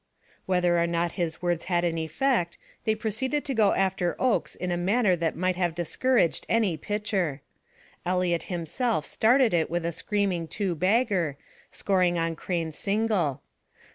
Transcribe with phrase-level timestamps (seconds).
[0.47, 4.71] Whether or not his words had an effect, they proceeded to go after Oakes in
[4.71, 7.41] a manner that might have discouraged any pitcher.
[8.03, 11.37] Eliot, himself, started it with a screaming two bagger,
[11.71, 13.43] scoring on Crane's single.